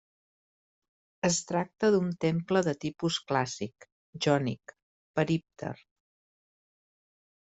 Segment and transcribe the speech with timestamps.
[1.27, 3.87] Es tracta d'un temple de tipus clàssic:
[4.27, 4.73] jònic,
[5.19, 5.73] perípter.